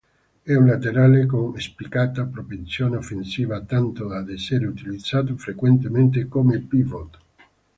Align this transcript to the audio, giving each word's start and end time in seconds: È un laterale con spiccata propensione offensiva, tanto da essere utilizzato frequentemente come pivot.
È 0.41 0.55
un 0.55 0.65
laterale 0.65 1.27
con 1.27 1.55
spiccata 1.59 2.25
propensione 2.25 2.97
offensiva, 2.97 3.61
tanto 3.61 4.07
da 4.07 4.25
essere 4.31 4.65
utilizzato 4.65 5.37
frequentemente 5.37 6.27
come 6.27 6.59
pivot. 6.59 7.17